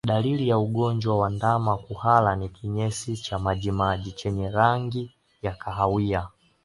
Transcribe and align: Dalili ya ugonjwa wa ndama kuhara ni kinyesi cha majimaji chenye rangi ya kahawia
Dalili 0.07 0.47
ya 0.49 0.57
ugonjwa 0.59 1.17
wa 1.19 1.29
ndama 1.29 1.77
kuhara 1.77 2.35
ni 2.35 2.49
kinyesi 2.49 3.17
cha 3.17 3.39
majimaji 3.39 4.11
chenye 4.11 4.49
rangi 4.51 5.11
ya 5.41 5.51
kahawia 5.55 6.27